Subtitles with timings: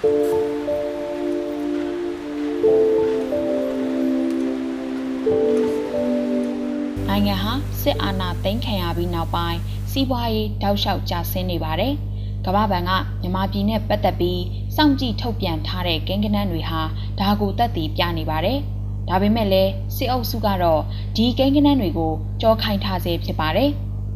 [0.00, 9.58] နိုင်ငံဟာစစ်အာဏာသိမ်းခံရပြီးနောက်ပိုင်း
[9.90, 11.94] စီးပွားရေးတောက်လျှောက်ကျဆင်းနေပါတယ်။
[12.46, 12.90] ကမ္ဘာဘဏ်က
[13.20, 14.42] မြန်မာပြည်နဲ့ပတ်သက်ပြီး
[14.76, 16.80] စောင့်ကြည့်ထုတ်ပြန်ထားတဲ့ကိန်းဂဏန်းတွေဟာ
[17.20, 18.58] ဒါကိုသက်သေပြနေပါတယ်။
[19.08, 20.82] ဒါပေမဲ့လည်းစစ်အုပ်စုကတော့
[21.16, 23.70] ဒီကိန်းဂဏန်းတွေကိုကြောခိုင်းထားဆဲဖြစ်ပါတယ်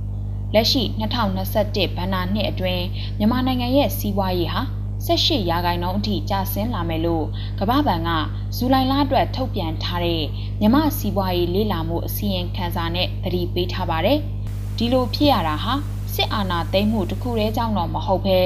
[0.55, 2.85] ။လက်ရှိ2021ဘဏ္ဍာနှစ်အတွင်း
[3.19, 4.63] မြန်မာနိုင်ငံရဲ့စီးပွားရေးဟာ
[5.07, 7.27] 18ရာခိုင်နှုန်းအထိကျဆင်းလာမယ်လို့
[7.61, 8.11] ကမ္ဘာဘဏ်က
[8.57, 10.23] ဇူလိုင်လအတွက်ထုတ်ပြန်ထားတဲ့
[10.61, 14.19] မြမစီးပွားရေးလေ့လာမှုအစီရင်ခံစာနဲ့သတိပေးထားပါတယ်။
[14.77, 15.73] ဒီလိုဖြစ်ရတာဟာ
[16.15, 18.41] စစ်အာဏာသိမ်းမှုတစ်ခုတည်းကြောင့်တော့မဟုတ်ဘဲ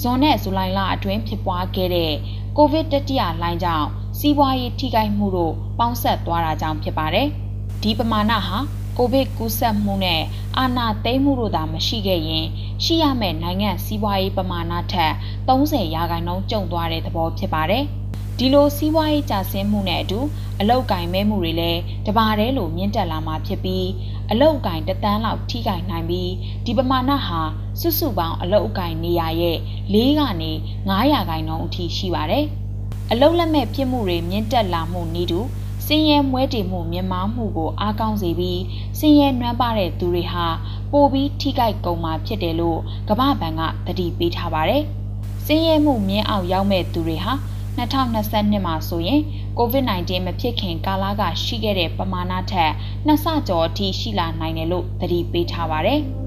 [0.00, 2.12] ဇွန်နဲ့ဇူလိုင်လအတွင်းဖြစ်ပွားခဲ့တဲ့
[2.56, 7.26] ကိုဗစ်တတိယလှိုင်းကြောင့်စီးပွားရေးထိခိုက်မှုတို့ပေါင်းဆက်သွားတာကြောင့်ဖြစ်ပါတယ်။
[7.82, 8.58] ဒီပမာဏဟာ
[8.96, 10.22] ကိုဗစ်ကူးစက်မှုနဲ့
[10.58, 12.46] အာဏာသိမ်းမှုတို့သာမရှိခဲ့ရင်
[12.84, 15.12] ရှိရမယ့်နိုင်ငံစီးပွားရေးပမာဏထက်
[15.48, 17.84] 30ရာခိုင်နှုန်းကျုံသွားတဲ့သဘောဖြစ်ပါတယ်။
[18.38, 20.18] ဒီလိုစီးပွားရေးကျဆင်းမှုနဲ့အတူ
[20.60, 23.86] အလောက်ကင်မဲမှုတွေလည်းတပါတည်းလိုမြင့်တက်လာမှာဖြစ်ပြီး
[24.30, 26.30] အလောက်ကင်တသန်းလောက်ထိခိုက်နိုင်ပြီး
[26.66, 27.40] ဒီပမာဏဟာ
[27.80, 29.58] စုစုပေါင်းအလောက်ကင်နေရရဲ့
[29.94, 30.52] ၄ကနေ
[30.88, 32.44] 9ရာခိုင်နှုန်းအထိရှိပါတယ်။
[33.10, 35.40] အလောက်လက်မဲ့ဖြစ်မှုတွေမြင့်တက်လာမှုနည်းတူ
[35.86, 38.62] စင်ရဲမွဲတည်မှုမြင်မာမှုကိုအားကောင်းစေပြီး
[38.98, 40.46] စင်ရဲနွမ်းပါတဲ့သူတွေဟာ
[40.92, 44.82] ပိုပြီးထိခိုက်ကုန်မှာဖြစ်တယ်လို့ကမ္ဘာ့ဘဏ်ကသတိပေးထားပါတယ်။
[45.46, 47.32] စင်ရဲမှုမြင့်အောင်ရောက်မဲ့သူတွေဟာ
[47.78, 49.20] 2022မှာဆိုရင်
[49.58, 52.72] COVID-19 မဖြစ်ခင်ကာလကရှိခဲ့တဲ့ပမာဏထက်
[53.06, 56.02] နှစ်ဆကျော်အထိရှိလာနိုင်တယ်လို့သတိပေးထားပါတယ်။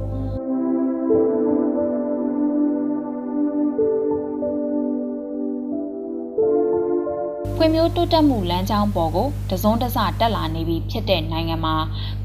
[7.60, 11.76] ဖွံ့ဖြိုးတိုးတက်မှုလမ်းကြောင်းပေါ်ကိုတစုံတစတက်လာနေပြီဖြစ်တဲ့နိုင်ငံမှာ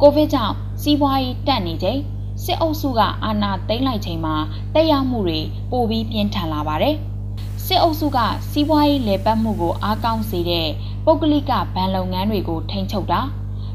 [0.00, 2.00] ကိုဗစ်ကြောင့်စီးပွားရေးတက်နေချိန်
[2.44, 4.36] စစ်အုပ်စုကအာဏာသိမ်းလိုက်ချိန်မှာ
[4.74, 6.96] တက်ရောက်မှုတွေပိုပြီးပြင်းထန်လာပါတယ်။
[7.66, 8.18] စစ်အုပ်စုက
[8.50, 10.68] စီးပွားရေးလေပတ်မှုကိုအားကောင်းစေတဲ့
[11.04, 13.20] ပုဂ္ဂလိကဗန်လုပ်ငန်းတွေကိုထိန်းချုပ်တာ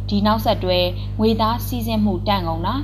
[0.09, 0.79] ဒီနောက်ဆက်တွဲ
[1.19, 2.75] ငွေသားစီးဆင်းမှုတန့်ကုန်တာ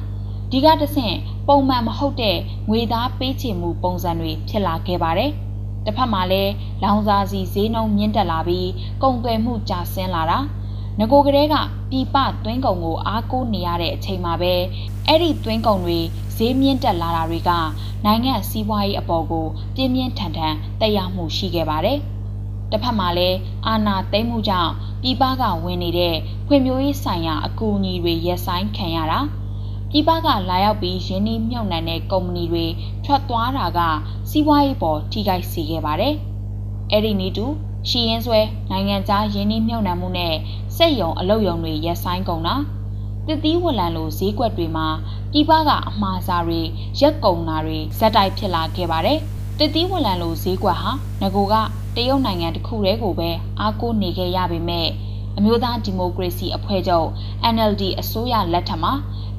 [0.52, 1.16] ဒီကတဆင့်
[1.48, 2.38] ပုံမှန်မဟုတ်တဲ့
[2.70, 5.34] ငွေသားပေးချေမှုပုံစံတွေဖြစ်လာခဲ့ပါတယ်။
[5.86, 6.54] တစ်ဖက်မှာလည်း
[6.84, 8.70] လောင်စာစီဈေးနှုန်းမြင့်တက်လာပြီး
[9.04, 10.40] ကုန်သွယ်မှုကျဆင်းလာတာ
[11.00, 11.56] ငကိုကလေးက
[11.92, 14.54] ပြပသွင်းကုန်ကိုအားကိုးနေရတဲ့အချိန်မှာပဲ
[15.08, 16.00] အဲ့ဒီသွင်းကုန်တွေ
[16.36, 17.52] ဈေးမြင့်တက်လာတာတွေက
[18.06, 22.00] နိုင်ငံစီးပွားရေးအပေါ်ကိုပြင်းပြင်းထန်ထန်တက်ရောက်မှုရှိခဲ့ပါတယ်။
[22.72, 23.38] တစ်ဖက်မှာလည်း
[23.68, 24.72] အာဏာသိမ်းမှုကြောင့်
[25.02, 26.16] ပြည်ပကဝင်နေတဲ့
[26.48, 29.20] ဖွံ့ဖြိုးရေးဆိုင်ရာအကူအညီတွေရပ်ဆိုင်းခံရတာ။
[29.94, 32.66] ပြည်ပကလာရောက်ပြီးရင်းနှီးမြှုပ်နှံတဲ့ကုမ္ပဏီတွေ
[33.06, 33.80] ထွက်သွားတာက
[34.30, 36.14] စီးပွားရေးပေါ်ထိခိုက်စေခဲ့ပါတယ်။
[36.92, 37.46] အဲ့ဒီနည်းတူ
[37.90, 38.40] ရှီရင်ဆွဲ
[38.72, 40.34] နိုင်ငံခြားရင်းနှီးမြှုပ်နှံမှုနဲ့
[40.76, 42.56] စက်ယုံအလုပ်ယုံတွေရပ်ဆိုင်းကုန်တာ
[43.28, 44.88] တတိဝလံလိုဈေးကွက်တွေမှာ
[45.32, 46.62] ပြည်ပကအမှားစားတွေ
[47.00, 49.20] ရက်ကုန်တာတွေဇက်တိုက်ဖြစ်လာခဲ့ပါတယ်။
[49.60, 50.92] တတိဝလံလိုဈေးကွက်ဟာ
[51.22, 51.56] ငကိုက
[51.96, 54.88] တရုတ်နိုင်ငံတစ်ခုတည်းကိုပဲအားကိုးနေခဲ့ရပေမဲ့
[55.38, 57.08] အမျိုးသားဒီမိုကရေစီအဖွဲ့ချုပ်
[57.54, 58.94] NLD အစိုးရလက်ထက်မှာ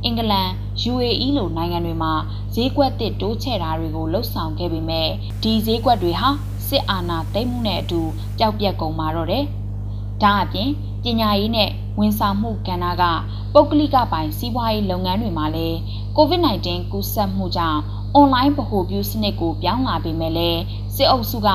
[0.04, 0.50] အင်္ဂလန်
[0.92, 2.12] UAE လိုနိုင်ငံတွေမှာ
[2.54, 5.08] ဈေးကွက်တစ်တိုးချဲ့တာတွေကိုလှုပ်ဆောင်ခဲ့ပေမဲ့
[5.42, 6.28] ဒီဈေးကွက်တွေဟာ
[6.68, 8.00] စစ်အာဏာသိမ်းမှုနဲ့အတူ
[8.38, 9.44] ပျောက်ပြက်ကုန်မှာတော့တယ်။
[10.22, 10.70] ဒါအပြင်
[11.02, 13.04] ပညာရေးနဲ့ဝန်ဆောင်မှုကဏ္ဍက
[13.52, 15.76] ပုဂ္ဂလိကပိုင်စီးပွားရေးလုပ်ငန်းတွေမှာလည်း
[16.16, 17.80] COVID-19 ကူးစက်မှုကြောင့်
[18.14, 20.60] အွန်လိုင်းဗဟိုပြုစနစ်ကိုပြောင်းလာပေမဲ့လည်း
[20.96, 21.48] စစ်အုပ်စုက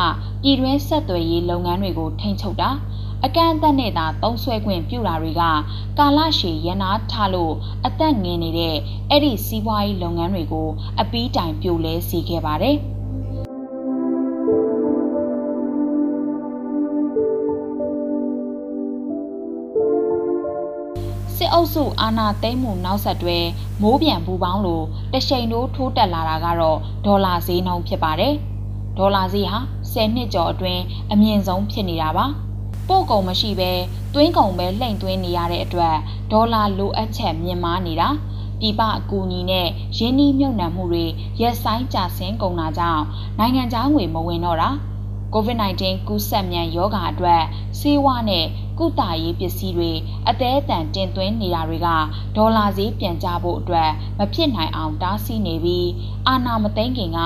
[0.44, 2.70] ပြည်တွင်းဆက်သွယ်ရေးလုပ်ငန်းတွေကိုထိန်းချုပ်တာ
[3.26, 5.44] အကန့်အသတ်နဲ့သာသုံးဆွဲခွင့်ပြုတာတွေက
[5.98, 7.54] ကာလရှည်ရန်နာထားလို့
[7.86, 8.76] အသက်ငင်နေတဲ့
[9.10, 10.70] အဲ့ဒီစီးပွားရေးလုပ်ငန်းတွေကို
[11.02, 12.78] အပီးတိုင်ပြိုလဲစေခဲ့ပါတယ်။
[21.36, 23.38] စစ်အုပ်စုအာဏာသိမ်းမှုနောက်ဆက်တွဲ
[23.82, 24.82] မိုးပြန်ပူပေါင်းလို
[25.14, 28.36] တရှိန်တိုးထိုးတက်လာတာကတော့ဒေါ်လာဈေးနှုန်းဖြစ်ပါတယ်။
[28.98, 29.60] ဒေါ်လာဈေးဟာ
[29.92, 30.82] 10နှစ်ကျော်အတွင်း
[31.12, 32.28] အမြင့်ဆုံးဖြစ်နေတာပါ။
[32.88, 33.72] ပို့ကုန်မရှိဘဲ
[34.14, 35.96] သွင်းကုန်ပဲလှိမ့်သွင်းနေရတဲ့အတွက်
[36.32, 38.10] ဒေါ်လာလိုအပ်ချက်မြင့်မားနေတာ
[38.60, 41.06] ပြည်ပအကူအညီနဲ့ရင်းနှီးမြှုပ်နှံမှုတွေ
[41.42, 43.04] ရက်ဆိုင်ကြဆင်းကုန်တာကြောင့်
[43.40, 44.70] နိုင်ငံခြားငွေမဝင်တော့တာ
[45.34, 47.44] COVID-19 ကူးစက်မြန်ရောဂါအတွက်
[47.80, 48.46] ဆေးဝါးနဲ့
[48.80, 49.92] ကုသရေးပစ္စည်းတွေ
[50.30, 51.88] အသေးအတန်တင်သွင်းနေတာတွေက
[52.36, 55.90] ဒေါ်လာဈေးပြန်ကျဖို့အတွက်မဖြစ်နိုင်အောင်တားဆီးနေပြီး
[56.28, 57.20] အာဏာမသိမ်းခင်က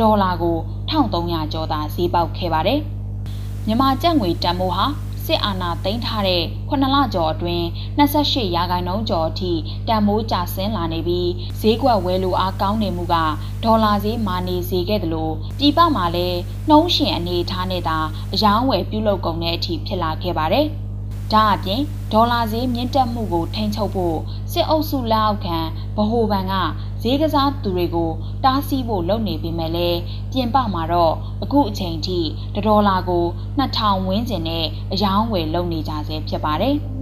[0.00, 0.56] ဒေါ်လာကို
[0.90, 2.80] 1300ကျော်သာဈေးပေါက်ခဲ့ပါတယ်။
[3.66, 4.84] မြန်မာကျပ်ငွေတန်ဖိုးဟာ
[5.30, 7.64] စစ်အာဏာသိမ်းထားတဲ့9လကျော်အတွင်း
[7.98, 9.52] 28ရာခိုင်နှုန်းကျော်အထိ
[9.88, 11.30] တန်ဖိုးကျဆင်းလာနေပြီး
[11.60, 13.16] ဈေးကွက်ဝယ်လိုအားကောင်းနေမှုက
[13.64, 16.38] ဒေါ်လာဈေးမာနေစေခဲ့တယ်လို့ပြည်ပမှာလည်း
[16.68, 17.98] နှုံးရှင်အနေထားနဲ့သာ
[18.32, 20.68] အယောင်းဝယ်ပြုလုပ်ကုန်တဲ့အထိဖြစ်လာခဲ့ပါတယ်။
[21.32, 21.82] ဒါအပြင်
[22.12, 24.18] ဒေါ်လာဈေးမြင့်တက်မှုကို ထိန်းချုပ်ဖို့
[24.52, 25.58] စစ်အုပ်စုလက်အောက်ခံ
[25.96, 26.54] ဗဟိုဘဏ်က
[27.02, 28.10] ဈေးကစားသူတွေကို
[28.44, 29.98] တားဆီးဖို့လုပ်နေပေမဲ့လည်း
[30.32, 32.18] ပြင်ပမှာတော့အခုအချိန်ထိ
[32.66, 33.24] ဒေါ်လာကို
[33.58, 36.76] 2000ဝန်းကျင်နဲ့အယောင်းဝယ်လုပ်နေကြဆဲဖြစ်ပါတယ်။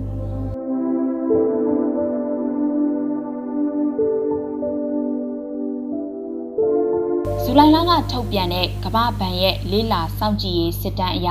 [7.50, 11.28] ဇူလိုင်လကထုတ်ပြန်တဲ့ကမ္ဘာဘဏ်ရဲ့လေးလာစောင့်ကြည့်ရေးစစ်တမ်းအရ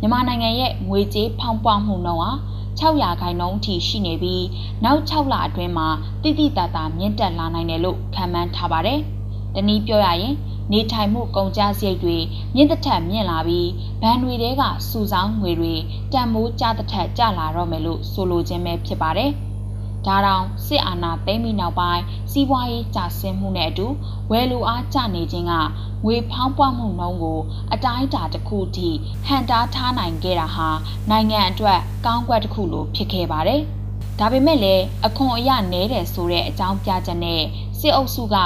[0.00, 2.32] မြန်မာနိုင်ငံရဲ့ငွေကြေးဖောင်းပွားမှုနှုန်းဟာ
[2.80, 4.44] 600ခိုင်နှုန်းအထိရှိနေပြီး
[4.84, 5.88] နောက်6လအတွင်းမှာ
[6.22, 9.00] တိတိတသာမြင့်တက်လာနိုင်တယ်လို့ခန့်မှန်းထားပါတယ်။
[9.54, 10.34] တနည်းပြောရရင်
[10.72, 12.16] နေထိုင်မှုကုန်ကျစရိတ်တွေ
[12.54, 13.68] မြင့်တက်ထက်မြင့်လာပြီး
[14.02, 15.74] ဘဏ်တွေတဲကစုဆောင်းငွေတွေ
[16.12, 19.32] တန်မိုးကျတဲ့ထက်ကျလာတော့မယ်လို့ဆိုလိုခြင်းပဲဖြစ်ပါတယ်။
[20.06, 23.86] ဒါတောင်စစ်အာဏာသိမ်းပြီးနောက်ပိုင်းစီးပွားရေးကျဆင်းမှုနဲ့အတူ
[24.30, 25.52] ဝယ်လိုအားကျနေခြင်းက
[26.04, 27.40] ငွေဖောင်းပွားမှုနှုန်းကို
[27.72, 28.88] အတိုင်းအတာတစ်ခုထိ
[29.26, 30.68] ဟန်တားထားနိုင်ခဲ့တာဟာ
[31.10, 33.60] နိုင်ငံအတွက်ကောင်းကွက်တစ်ခုလိုဖြစ်ခဲ့ပါတယ်။
[34.18, 37.42] ဒါပေမဲ့လည်းအခွန်အရနဲတယ်ဆိုတဲ့အကြောင်းပြချက်နဲ့
[37.78, 38.36] စစ်အုပ်စုက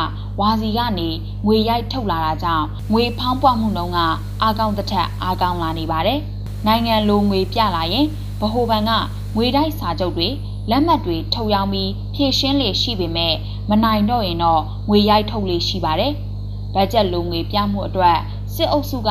[0.40, 1.08] ဝါစီကနေ
[1.46, 3.98] ငွေရိုက်ထုတ်လာတာကြောင့်ငွေဖောင်းပွားမှုနှုန်းက
[4.42, 6.20] အားကောင်းတဲ့ထက်အားကောင်းလာနေပါတယ်။
[6.66, 8.06] နိုင်ငံလိုငွေပြလာရင်
[8.40, 8.90] ဗဟိုဘဏ်က
[9.36, 10.28] ငွေတိုက်စာချုပ်တွေ
[10.70, 13.34] လက်မှတ်တွေထုတ်ရောင်းပြီးဖြည့်ရှင်းလေရှိပေမဲ့
[13.70, 16.12] မနိုင်တော့ရင်တော့ငွေရိုက်ထုတ်လေရှိပါတယ်။
[16.74, 18.18] ဘတ်ဂျက်လိုငွေပြမှုအတွက်
[18.54, 19.10] စစ်အုပ်စုက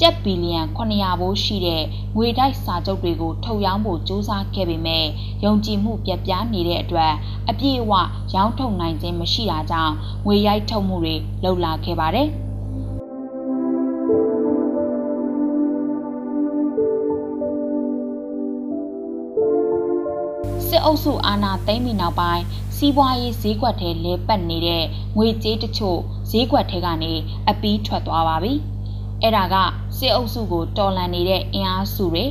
[0.00, 1.82] ကျပ်ဘီလီယံ900ဘိုးရှိတဲ့
[2.16, 5.04] ငွေတိုက်စာချုပ်တွေကိုထုတ်ရောင်းဖို့စ조사ခဲ့ပေမဲ့
[5.44, 7.12] ယုံကြည်မှုပြတ်ပြားနေတဲ့အတွက်
[7.50, 7.92] အပြည့်အဝ
[8.34, 9.94] ရောင်းထုတ်နိုင်ခြင်းမရှိတာကြောင့်
[10.26, 12.28] ငွေရိုက်ထုတ်မှုတွေလှုပ်လာခဲ့ပါတယ်။
[20.74, 22.44] စစ်အုပ်စုအာဏာသိမ်းပြီးနောက်ပိုင်း
[22.76, 24.84] စီးပွားရေးဈေးကွက်ထဲလဲပတ်နေတဲ့
[25.16, 25.98] ငွေကြေးတချို့
[26.30, 27.12] ဈေးကွက်ထဲကနေ
[27.48, 28.52] အပီးထွက်သွားပါပြီ။
[29.22, 29.56] အဲ့ဒါက
[29.98, 32.24] စစ်အုပ်စုကိုတော်လှန်နေတဲ့အင်အားစုတွေ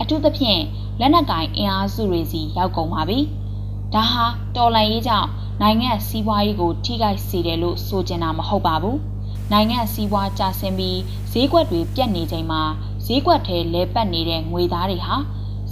[0.00, 0.60] အထူးသဖြင့်
[1.00, 3.18] လက်နက်ကင်အင်အားစုတွေစီရောက်ကုန်ပါပြီ။
[3.94, 4.24] ဒါဟာ
[4.56, 5.28] တော်လှန်ရေးကြောင့်
[5.60, 8.96] နိုင်ငံစီးပွားရေးကိုထိခိုက်စေတယ်လို့ဆိုချင်တာမဟုတ်ပါဘူး။
[9.52, 10.98] နိုင်ငံစီးပွားကျဆင်းပြီး
[11.32, 12.62] ဈေးကွက်တွေပြတ်နေချိန်မှာ
[13.06, 15.16] ဈေးကွက်ထဲလဲပတ်နေတဲ့ငွေသားတွေဟာ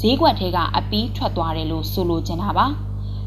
[0.01, 2.67] ဈေးကွက်ထဲကအပီးထွက်သွားတယ်လို့ဆိုလိုချင်တာပါ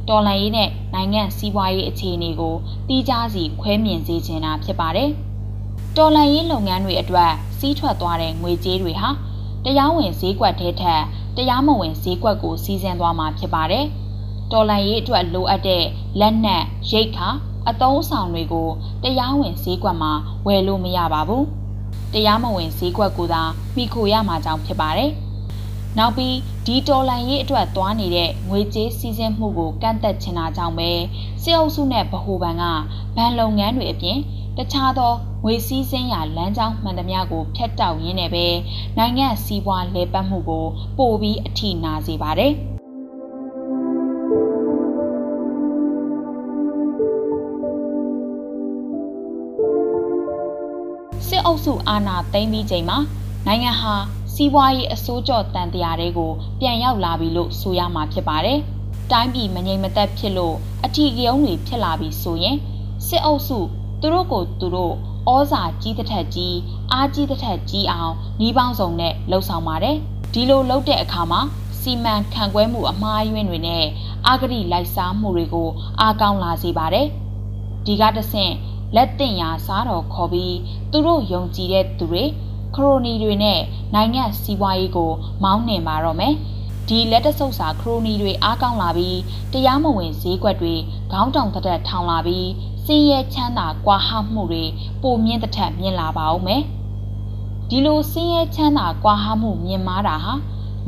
[0.07, 2.55] တော်လန်ရေးနဲ့နိုင်ငံစီးပွားရေးအခြေအနေကို
[2.87, 5.09] တီးခြားစီခွဲမြင်စေချင်တာဖြစ်ပါတယ်
[5.97, 9.09] တော်လန်ရေးလုပ်ငန်းတွေအတွက်စီးထွက်သွားတဲ့ငွေကြေးတွေဟာ
[9.65, 11.01] တရားဝင်ဈေးကွက်ထဲထက်
[11.35, 13.85] တရားမဝင်ဈေးကွက်ကိုစီးဆင်းသွားမှာဖြစ်ပါတယ်
[14.51, 15.83] တော်လန်ရေးအတွက်လိုအပ်တဲ့
[16.19, 17.27] လက်နက်ရိတ်ခါ
[17.69, 18.69] အသုံးအဆောင်တွေကို
[19.03, 20.11] တရားဝင်ဈေးကွက်မှာ
[20.47, 21.45] ဝယ်လို့မရပါဘူး
[22.13, 23.41] တရားမဝင်ဈေးကွက်ကိုသာ
[23.75, 25.11] မိခိုရမှာကြောင့်ဖြစ်ပါတယ်။
[25.97, 30.89] နောက်ပြီးဒီတော်လန်ရေးအတွက်သွားနေတဲ့ငွေကြေးစည်းစိမ်မှုကိုကန့်သက်ချင်တာကြောင့်ပဲ
[31.43, 32.63] စစ်အုပ်စုနဲ့ဗဟိုဘဏ်က
[33.15, 34.17] ဘဏ်လုပ်ငန်းတွေအပြင်
[34.57, 35.13] တခြားသော
[35.43, 38.45] ငွေစည်းစိမ်ရာလမ်းကြောင်းမှန်သမျှကိုဖျက်တောက်ရင်းနဲ့ပဲ
[38.97, 40.65] နိုင်ငံစီးပွားလဲပတ်မှုကို
[40.97, 42.53] ပိုပြီးအထိနာစေပါတယ်
[51.27, 52.97] စစ်အုပ်စုအာဏာသိမ်းပြီးချိန်မှာ
[53.47, 58.59] နိုင်ငံဟာ စီးပွားရေးအစိုးကြော့တန်တရားတွေကိုပြန်ရောက်လာပြီလို့ဆိုရမှာဖြစ်ပါတယ်။
[59.11, 60.55] တိုင်းပြည်မငြိမ်မသက်ဖြစ်လို့
[60.85, 62.57] အထီးကယုံတွေဖြစ်လာပြီဆိုရင်
[63.07, 63.59] စစ်အုပ်စု
[64.01, 64.93] သူတို့ကိုသူတို့
[65.31, 66.55] ဩဇာကြီးတစ်ထက်ကြီး
[66.91, 69.95] အားကြီးတစ်ထက်ကြီးအောင်နှီးပေါင်းစုံနဲ့လှုပ်ဆောင်ပါတယ်။
[70.33, 71.41] ဒီလိုလှုပ်တဲ့အခါမှာ
[71.79, 73.85] စီမံခန့်ခွဲမှုအမှားယွင်းတွေနဲ့
[74.27, 75.69] အာဂတိလိုက်စားမှုတွေကို
[75.99, 77.07] အားကောင်းလာစေပါတယ်။
[77.85, 78.53] ဒီကတဆင့်
[78.95, 80.55] လက်တင်ရာစားတော်ခေါ်ပြီး
[80.91, 82.23] သူတို့ယုံကြည်တဲ့သူတွေ
[82.75, 83.59] ခရိုနီတွေနဲ့
[83.93, 85.11] နိုင်ငံစီးပွားရေးကို
[85.43, 86.33] မောင်းနှင်ပါတော့မယ်။
[86.87, 89.19] ဒီလက်တဆုပ်စာခရိုနီတွေအားကောင်းလာပြီး
[89.53, 90.75] တရားမဝင်ဈေးကွက်တွေ
[91.11, 92.49] ခေါင်းတောင်တက်ထောင်လာပြီး
[92.85, 94.63] စင်းရဲချမ်းသာကွာဟမှုတွေ
[95.01, 96.63] ပိုမြင့်တဲ့ထက်မြင့်လာပါဦးမယ်။
[97.69, 100.33] ဒီလိုစင်းရဲချမ်းသာကွာဟမှုမြင့်မားတာဟာ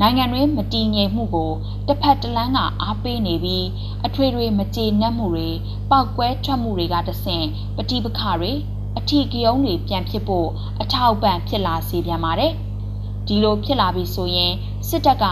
[0.00, 1.52] နိုင်ငံတွင်မတည်ငြိမ်မှုကို
[1.86, 3.66] တစ်ဖက်တစ်လမ်းကအားပေးနေပြီး
[4.06, 5.48] အထွေထွေမကြေနပ်မှုတွေ
[5.90, 8.52] ပောက်ကွဲထွက်မှုတွေကတဆင့်ပဋိပက္ခတွေ
[8.98, 10.48] အထီးကယုံတွေပြန်ဖြစ်ဖို့
[10.82, 12.52] အထောက်ပံ့ဖြစ်လာစေပြန်ပါတယ်။
[13.26, 14.52] ဒီလိုဖြစ်လာပြီဆိုရင်
[14.88, 15.24] စစ်တပ်က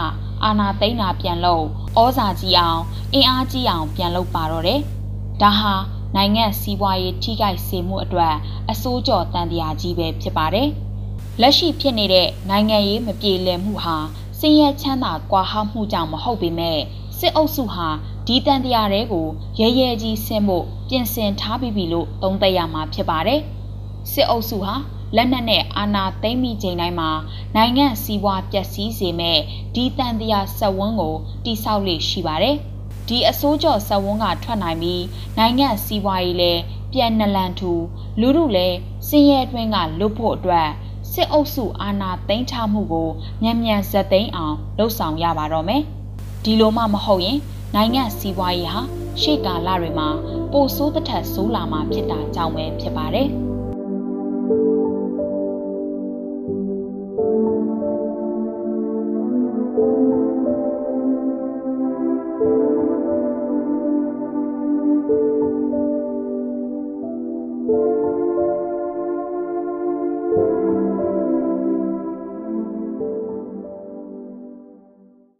[0.43, 1.65] အာဏာသိမ်းတာပြန်လို့
[1.99, 2.81] ဩဇာကြီးအောင်
[3.13, 4.79] အင်အားကြီးအောင်ပြန်လုပ်ပါတော့တယ်။
[5.41, 5.73] ဒါဟာ
[6.15, 8.35] နိုင်ငံစီးပွားရေးထိခိုက်စေမှုအတွက်
[8.71, 10.69] အစိုးကြော်တန်တရားကြီးပဲဖြစ်ပါတယ်။
[11.41, 13.97] လက်ရှိဖြစ်နေတဲ့နိုင်ငံရေးမပြေလည်မှုဟာ
[14.39, 16.79] စင်ရဲချမ်းသာကွာဟမှုကြောင့်မဟုတ်ပေမဲ့
[17.21, 17.87] စစ်အုပ်စုဟာ
[18.27, 19.27] ဒီတန်တရားတွေကို
[19.59, 23.39] ရဲရဲကြီးဆင်းဖို့ပြင်ဆင်ထားပြီးပြီလို့သုံးသပ်ရမှာဖြစ်ပါတယ်။
[24.11, 24.75] စစ်အုပ်စုဟာ
[25.15, 27.09] လက်နက်နဲ့အာဏာသိမ်းမိချိန်တိုင်းမှာ
[27.55, 29.39] နိုင်ငံစီးပွားပျက်စီးစေမဲ့
[29.75, 32.55] ဒီတန်တရားဆက်ဝန်းကိုတိဆောက်လေရှိပါတယ်။
[33.07, 35.03] ဒီအစိုးကြော်ဆက်ဝန်းကထွက်နိုင်ပြီး
[35.37, 36.61] နိုင်ငံစီးပွားရေးလည်း
[36.93, 37.71] ပြန်နလန်ထူ
[38.19, 40.69] လူမှုလည်းစင်ရဲအတွင်းကလွတ်ဖို့အတွက်
[41.11, 43.09] စစ်အုပ်စုအာဏာသိမ်းထားမှုကို
[43.41, 45.83] မြန်မြန်ဇက်သိမ်းအောင်လှုံ့ဆော်ရပါတော့မယ်။
[46.43, 47.37] ဒီလိုမှမဟုတ်ရင်
[47.75, 48.81] နိုင်ငံစီးပွားရေးဟာ
[49.21, 50.07] ရှေ့ကာလတွေမှာ
[50.51, 53.29] ပိုဆိုးတစ်ထက်ဆိုးလာမှာဖြစ်တာကြောင့်ပဲဖြစ်ပါတယ်။